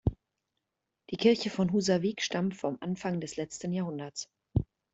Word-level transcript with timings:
Die 1.11 1.15
Kirche 1.15 1.51
von 1.51 1.69
Húsavík 1.71 2.21
stammt 2.23 2.55
vom 2.55 2.75
Anfang 2.79 3.19
des 3.21 3.35
letzten 3.35 3.71
Jahrhunderts. 3.71 4.31